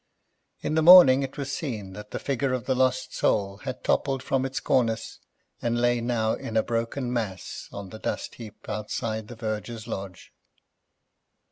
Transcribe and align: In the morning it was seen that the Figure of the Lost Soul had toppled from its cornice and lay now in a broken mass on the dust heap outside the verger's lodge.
In 0.61 0.73
the 0.73 0.81
morning 0.81 1.21
it 1.21 1.37
was 1.37 1.51
seen 1.51 1.93
that 1.93 2.09
the 2.09 2.17
Figure 2.17 2.53
of 2.53 2.65
the 2.65 2.73
Lost 2.73 3.13
Soul 3.15 3.57
had 3.57 3.83
toppled 3.83 4.23
from 4.23 4.47
its 4.47 4.59
cornice 4.59 5.19
and 5.61 5.79
lay 5.79 6.01
now 6.01 6.33
in 6.33 6.57
a 6.57 6.63
broken 6.63 7.13
mass 7.13 7.69
on 7.71 7.89
the 7.89 7.99
dust 7.99 8.33
heap 8.41 8.67
outside 8.67 9.27
the 9.27 9.35
verger's 9.35 9.85
lodge. 9.87 10.33